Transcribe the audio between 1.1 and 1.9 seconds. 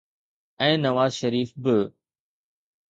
شريف به.